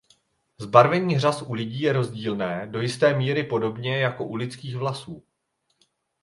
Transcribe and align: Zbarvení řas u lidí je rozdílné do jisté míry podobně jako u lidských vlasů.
Zbarvení 0.59 1.19
řas 1.19 1.41
u 1.41 1.53
lidí 1.53 1.81
je 1.81 1.93
rozdílné 1.93 2.67
do 2.71 2.81
jisté 2.81 3.17
míry 3.17 3.43
podobně 3.43 3.97
jako 3.97 4.25
u 4.25 4.35
lidských 4.35 4.75
vlasů. 4.75 5.23